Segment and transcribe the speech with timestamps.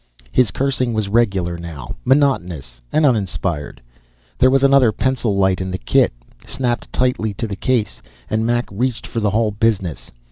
[0.31, 3.83] His cursing was regular, now, monotonous and uninspired.
[4.39, 6.11] There was another pencil light in the kit,
[6.43, 10.09] snapped tightly to the case, and Mac reached for the whole business.